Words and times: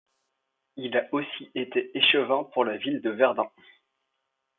Il 0.77 0.97
a 0.97 1.07
aussi 1.11 1.51
été 1.53 1.95
échevin 1.95 2.43
pour 2.55 2.65
la 2.65 2.75
ville 2.77 3.01
de 3.01 3.11
Verdun. 3.11 3.47